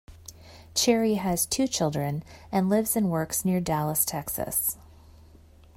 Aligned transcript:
Cherry 0.73 1.13
has 1.13 1.45
two 1.45 1.67
children 1.67 2.23
and 2.51 2.69
lives 2.69 2.95
and 2.95 3.11
works 3.11 3.45
near 3.45 3.59
Dallas, 3.61 4.03
Texas. 4.03 4.77